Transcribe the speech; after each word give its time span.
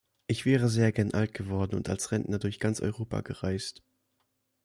Ich 0.25 0.45
wäre 0.47 0.67
sehr 0.67 0.91
gern 0.91 1.13
alt 1.13 1.35
geworden 1.35 1.75
und 1.75 1.87
als 1.87 2.11
Rentner 2.11 2.39
durch 2.39 2.59
ganz 2.59 2.79
Europa 2.79 3.21
gereist! 3.21 3.83